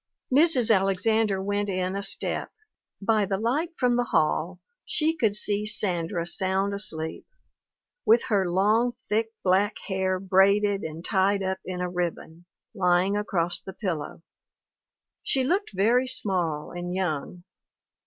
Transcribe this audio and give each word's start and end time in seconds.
Mrs. 0.33 0.73
Alexander 0.73 1.39
went 1.43 1.69
in 1.69 1.95
a 1.95 2.01
step; 2.01 2.51
by 2.99 3.23
the 3.23 3.37
light 3.37 3.69
from 3.77 3.97
the 3.97 4.05
hall 4.05 4.59
she 4.83 5.15
could 5.15 5.35
see 5.35 5.63
Sandra 5.63 6.25
sound 6.25 6.73
asleep, 6.73 7.27
with 8.03 8.23
her 8.23 8.49
long, 8.49 8.93
thick, 9.07 9.27
black 9.43 9.75
hair 9.85 10.19
braided 10.19 10.81
and 10.81 11.05
tied 11.05 11.43
up 11.43 11.59
in 11.65 11.81
a 11.81 11.87
ribbon, 11.87 12.45
lying 12.73 13.15
across 13.15 13.61
the 13.61 13.73
pillow; 13.73 14.23
she 15.21 15.43
looked 15.43 15.69
very 15.71 16.07
small 16.07 16.71
and 16.71 16.95
young. 16.95 17.43